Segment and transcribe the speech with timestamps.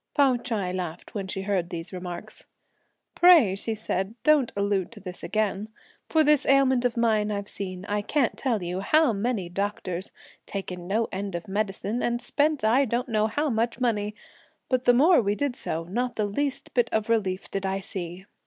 [0.15, 2.47] Pao Ch'ai laughed when she heard these remarks.
[3.13, 5.69] "Pray," she said, "don't allude to this again;
[6.09, 10.09] for this ailment of mine I've seen, I can't tell you, how many doctors;
[10.47, 14.15] taken no end of medicine and spent I don't know how much money;
[14.69, 17.79] but the more we did so, not the least little bit of relief did I
[17.79, 18.25] see.